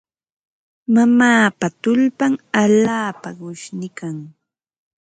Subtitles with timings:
[0.93, 4.17] Mamaapa tullpan allaapa qushniikan.